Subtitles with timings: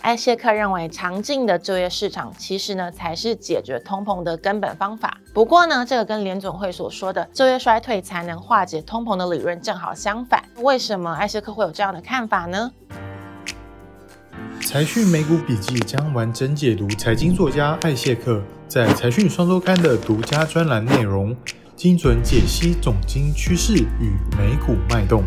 [0.00, 5.18] 艾谢克认为，强劲的就业市场其实呢才是解决通膨的根本方法。
[5.34, 10.42] 不过呢，这个跟联总会所说的就业衰退才能化解通膨的理论正好相反。
[10.58, 12.70] 为什么艾谢克会有这样的看法呢？
[14.62, 21.36] 财讯美股笔记将完整解读财经作家艾谢克在财讯双周刊的独家专栏内容，
[21.74, 25.24] 精准解析总经趋势与美股脉动。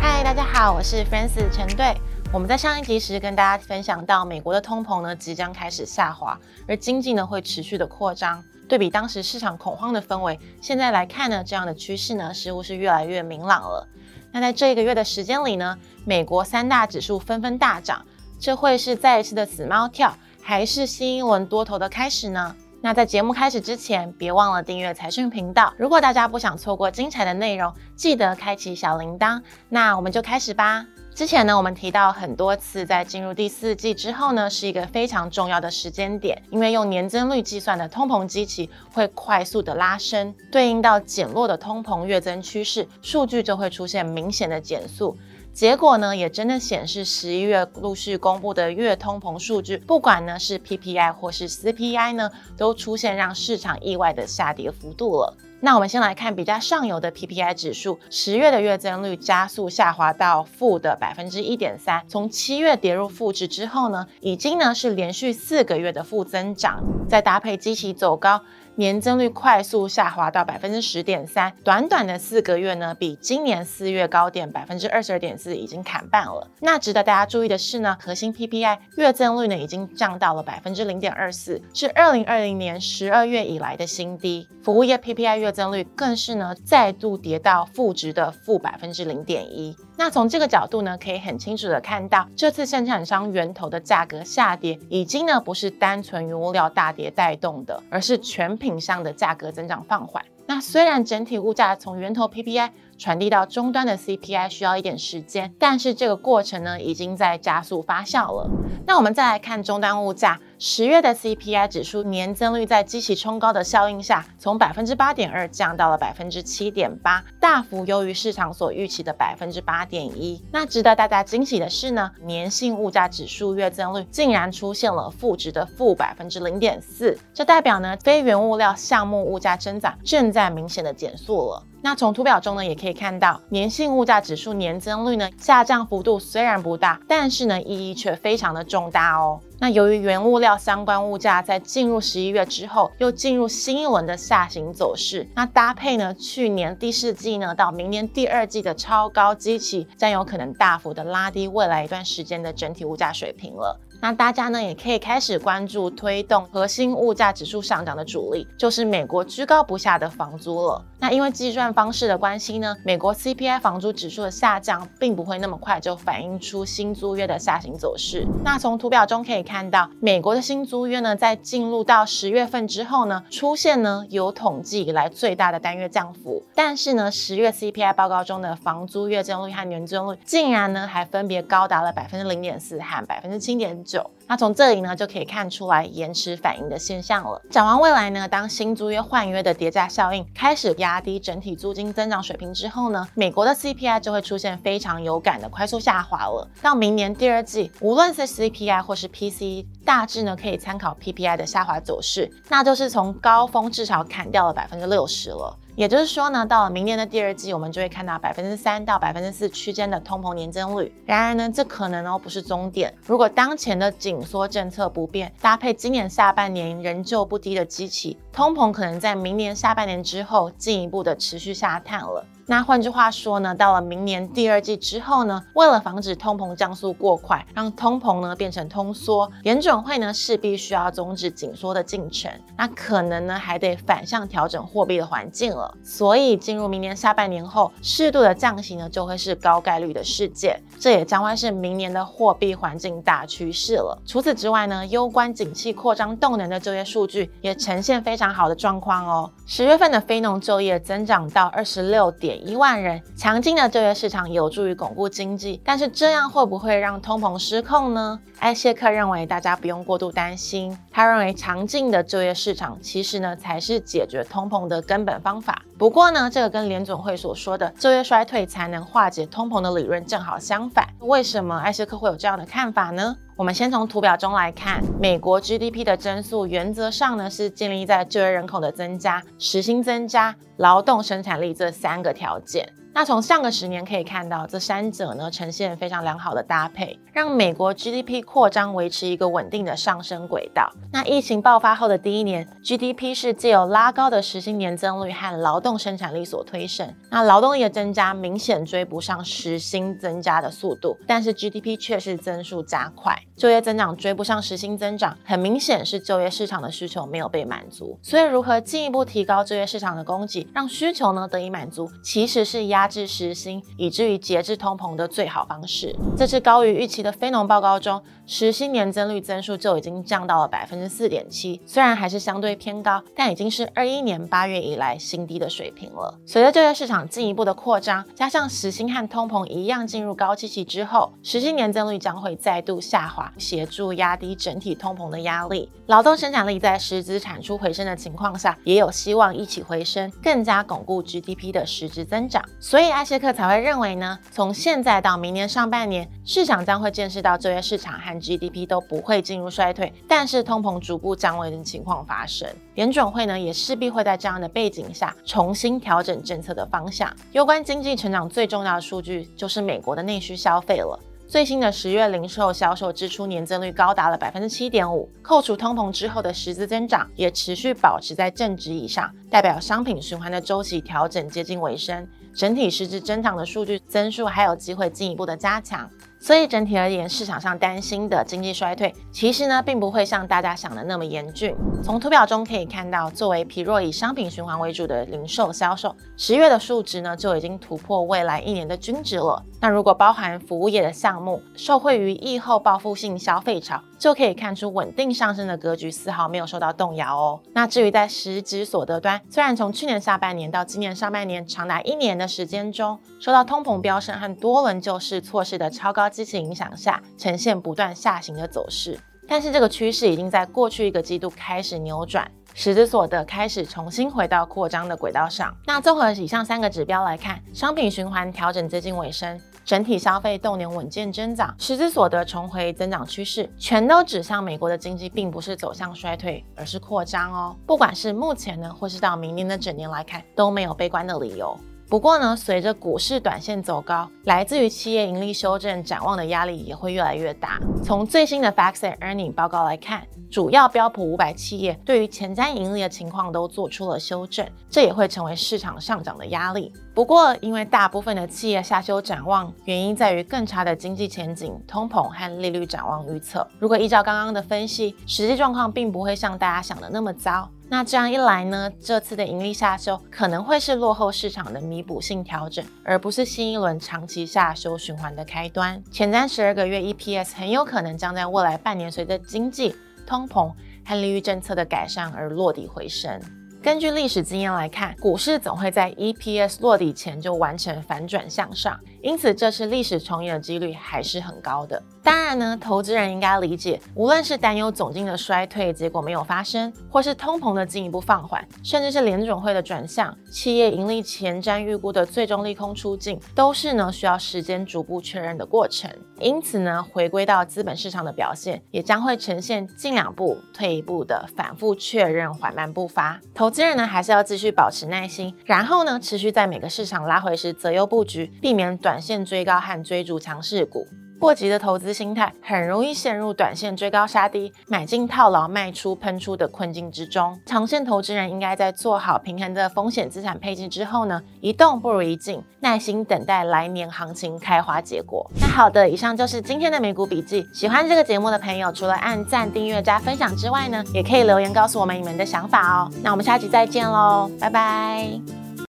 [0.00, 1.94] 嗨，大家好，我是 f r a n c i s 陈队。
[2.34, 8.42] 我们在上一集时跟大家分享到，美国的通膨呢即将开始下滑，而经济呢会持续的扩张。
[8.68, 13.86] 对比当时市场恐慌的氛围，现在来看呢，这样的趋势呢似乎是越来越明朗了。
[14.32, 18.04] 那在这一个月的时间里呢，美国三大指数纷纷大涨，
[18.40, 22.56] 这会是再一次的死猫跳，还是新一轮多头的开始呢？
[22.80, 25.72] 那在节目开始之前，别忘了订阅财讯频道。
[25.78, 29.40] 如果大家不想错过精彩的内容，记得开启小铃铛。
[29.68, 30.84] 那我们就开始吧。
[31.14, 45.16] 之前呢，我们提到很多次，在进入第四季之后呢，是一个非常重要的时间点，因为用年增率计算的通膨基期会快速的拉升，对应到减弱的通膨月增趋势，数据就会出现明显的减速。
[45.52, 55.36] 结果呢，也真的显示十一月陆续公布的月通膨数据，不管呢是 PPI 或是 CPI 呢，都出现让市场意外的下跌幅度了。
[55.64, 68.42] 那我们先来看比较上游的 PPI 指数，十月的月增率加速下滑到负的百分之一点三，从七月跌入负值之后呢，已经呢是连续四个月的负增长，再搭配机器走高。
[68.76, 76.50] 年增率快速下滑到百分之十点三，短短的四个月呢，比今年四月高点百分之二十二点四已经砍半了。
[76.60, 84.48] 那值得大家注意的是呢，核心 PPI 月增率呢已经降到了百分之零点二四，是二零二零年十二月以来的新低。
[84.64, 89.76] 服务业 PPI 月增率更是呢再度跌到负值的负百分之零点一。
[89.96, 100.24] 那从这个角度呢，可以很清楚的看到，这次生产商源头的价格下跌，已经呢不是单纯原物料大跌带动的，而是全品上的价格增长放缓。
[100.46, 108.50] 那虽然整体物价从源头 PPI 传递到终端的 CPI 需要一点时间，但是这个过程呢，已经在加速发酵了。
[108.86, 120.42] 那我们再来看终端物价，十月的 CPI 指数年增率在机器冲高的效应下，从百分之八点二降到了百分之七点八，大幅优于市场所预期的百分之八点一。
[120.52, 131.64] 那值得大家惊喜的是呢，年性物价指数月增率竟然出现了负值的负百分之零点四，这代表呢，非原物料项目物价增长正在明显的减速了。
[131.82, 139.40] 那从图表中呢，也可以可以看到年性物价指数年增率呢下降幅度虽然不大，但是呢意义却非常的重大哦。
[139.58, 153.80] 那由于原物料相关物价在进入十一月之后，又进入新一轮的下行走势，那搭配呢去年第四季呢到明年第二季的超高基期，将有可能大幅的拉低未来一段时间的整体物价水平了。
[154.04, 160.84] 那大家呢也可以开始关注推动核心物价指数上涨的主力，就是美国居高不下的房租了。
[160.98, 168.26] 那因为计算方式的关系呢，美国 CPI 房租指数的下降并不会那么快就反映出新租约的下行走势。
[168.44, 176.42] 那从图表中可以看到，美国的新租约呢在进入到十月份之后呢，出现呢有统计以来最大的单月降幅。
[176.54, 183.82] 但是呢，十月 CPI 报告中的房租月增率和年增率竟然呢还分别高达了百分之零点四和百分之七点
[184.26, 187.40] 那从这里呢，就可以看出来延迟反应的现象了。
[187.50, 196.48] 展望未来呢，当新租约换约的叠加效应开始压低整体租金增长水平之后呢，美国的 CPI 就会出现非常有感的快速下滑了。
[196.62, 205.54] 到明年第二季，无论是 CPI 或是 PC，大致呢可以参考 PPI 的下滑走势，那就是从高峰至少砍掉了百分之六十了。
[205.76, 210.92] 也就是说呢，到了明年的第二季，我们就会看到百分之三到百分之四区间的通膨年增率。
[211.04, 212.94] 然而呢，这可能哦不是终点。
[213.06, 222.24] 如果当前的紧缩政策不变，搭配今年下半年仍旧不低的基期，通膨可能在明年下半年之后进一步的持续下探了。
[222.46, 232.30] 那换句话说呢，到了明年第二季之后呢，为了防止通膨降速过快，让通膨呢变成通缩，联准会呢势必需要终止紧缩的进程。
[232.58, 235.74] 那可能呢还得反向调整货币的环境了。
[235.82, 240.60] 所以进入明年下半年后，适度的降息呢就会是高概率的事件。
[240.78, 243.98] 这也将会是明年的货币环境大趋势了。
[244.04, 249.30] 除此之外呢，攸关景气扩张动能的就业数据也呈现非常好的状况哦。
[249.46, 252.33] 十月份的非农就业增长到二十六点。
[252.36, 258.18] 一万人，强劲的就业市场有助于巩固经济，但是这样会不会让通膨失控呢？
[258.38, 265.62] 艾谢克认为大家不用过度担心，他认为强劲的就业市场其实呢才是解决通膨的根本方法。
[265.76, 270.88] 不过呢，这个跟联总会所说的就业衰退才能化解通膨的理论正好相反。
[271.00, 273.16] 为什么艾斯克会有这样的看法呢？
[273.36, 282.72] 我们先从图表中来看，美国 GDP 的增速原则上呢是建立在就业人口的增加、时薪增加、劳动生产力这三个条件。
[282.94, 290.70] 那从上个十年可以看到，这三者呢呈现非常良好的搭配，让美国 GDP 扩张维持一个稳定的上升轨道。
[290.92, 296.94] 那疫情爆发后的第一年，GDP 是借由拉高的实薪年增率和劳动生产力所推升。
[297.10, 303.18] 那劳动力的增加明显追不上实薪增加的速度，但是 GDP 却是增速加快。
[303.36, 307.98] 就业增长追不上实薪增长，很明显是就业市场的需求没有被满足。
[308.00, 315.96] 所以，如何进一步提高就业市场的供给，让需求呢得以满足，其实是压压制实薪，以至于节制通膨的最好方式。
[316.14, 326.14] 这次高于预期的非农报告中，实薪年增率增速就已经降到了百分之四点七，虽然还是相对偏高，但已经是二一年八月以来新低的水平了。
[326.26, 333.32] 随着就业市场进一步的扩张，加上实薪和通膨一样进入高期期之后，实薪年增率将会再度下滑。
[333.38, 342.44] 协助压低整体通膨的压力，劳动生产力在实质产出回升的情况下，也有希望一起回升，更加巩固 GDP 的实质增长。
[342.74, 352.48] 所以艾谢克才会认为呢，从现在到明年上半年，市场将会见识到这些市场和 GDP 都不会进入衰退，但是通膨逐步降温的情况发生。
[352.74, 357.08] 联准会呢，也势必会在这样的背景下重新调整政策的方向。
[357.30, 360.98] 有关经济成长最重要的数据就是美国的内需消费了。
[361.26, 375.90] 最新的十月零售销售支出年增率高达了百分之七点五，扣除通膨之后的实质增长也持续保持在正值以上，代表商品循环的周期调整接近尾声，整体实质增长的数据增速还有机会进一步的加强。
[376.24, 381.54] 所以整体而言，市场上担心的经济衰退，其实呢，并不会像大家想的那么严峻。
[381.82, 389.44] 从图表中可以看到，作为疲弱以商品循环为主的零售销售，十月的数值呢，就已经突破未来一年的均值了。
[389.60, 393.78] 那如果包含服务业的项目，受惠于疫后报复性消费潮。
[393.96, 397.40] 就可以看出稳定上升的格局丝毫没有受到动摇哦。
[397.54, 408.98] 那至于在实质所得端，虽然从去年下半年到今年上半年长达一年的时间中，受到通膨飙升和多轮救市措施的超高基期影响下，呈现不断下行的走势。
[409.26, 415.54] 但是这个趋势已经在过去一个季度开始扭转，实质所得开始重新回到扩张的轨道上。
[415.66, 419.40] 那综合以上三个指标来看，商品循环调整接近尾声。
[419.64, 427.56] 整体消费动年稳健增长，实质所得重回增长趋势，全都指向美国的经济并不是走向衰退，而是扩张哦。
[427.66, 431.58] 不管是目前呢，或是到明年的整年来看，都没有悲观的理由。
[431.94, 437.60] 不过呢，随着股市短线走高，来自于企业盈利修正展望的压力也会越来越大。
[437.84, 446.72] 从最新的 FactSet Earning 报告来看，主要标普五百企业对于前瞻盈利的情况都做出了修正，这也会成为市场上涨的压力。
[446.92, 453.46] 不过，因为大部分的企业下修展望，原因在于更差的经济前景、通膨和利率展望预测。
[453.60, 457.48] 如果依照刚刚的分析，实际状况并不会像大家想的那么糟。
[457.68, 465.82] 那这样一来呢，这次的盈利下修可能会是落后市场的弥补性调整，而不是新一轮长期下修循环的开端。
[465.90, 469.74] 前瞻十二个月 EPS 很有可能将在未来半年随着经济、
[470.06, 470.52] 通膨
[470.84, 473.20] 和利率政策的改善而落地回升。
[473.62, 481.80] 根据历史经验来看，股市总会在 EPS 落底前就完成反转向上，因此这次历史重演的几率还是很高的。
[482.02, 495.90] 当然呢，投资人应该理解，无论是担忧总金的衰退结果没有发生，或是通膨的进一步放缓，甚至是联准会的转向，企业盈利前瞻预估的最终利空出尽，都是呢需要时间逐步确认的过程。
[496.18, 503.20] 因此呢，回归到资本市场的表现，也将会呈现进两步退一步的反复确认缓慢步伐。
[503.34, 510.86] 投资人呢，还是要继续保持耐心，然后呢，持续在每个市场拉回时择优布局，避免短短线追高和追逐强势股。
[511.18, 517.36] 过急的投资心态很容易陷入短线追高杀低、买进套牢、卖出喷出的困境之中。
[517.44, 525.28] 长线投资人应该在做好平衡的风险资产配置之后呢，一动不如一静，耐心等待来年行情开花结果。
[525.40, 527.44] 那好的，以上就是今天的美股笔记。
[527.52, 532.88] 喜欢这个节目的朋友，除了按赞、订阅、加分享之外呢，也可以留言告诉我们你们的想法哦。
[533.02, 535.43] 那我们下期再见喽，拜拜。